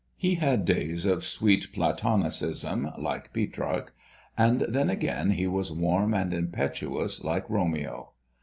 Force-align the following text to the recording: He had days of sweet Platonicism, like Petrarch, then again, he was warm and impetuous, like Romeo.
He 0.17 0.33
had 0.33 0.65
days 0.65 1.05
of 1.05 1.23
sweet 1.23 1.67
Platonicism, 1.73 2.89
like 2.97 3.31
Petrarch, 3.33 3.93
then 4.35 4.89
again, 4.89 5.29
he 5.29 5.45
was 5.45 5.71
warm 5.71 6.15
and 6.15 6.33
impetuous, 6.33 7.23
like 7.23 7.47
Romeo. 7.47 8.09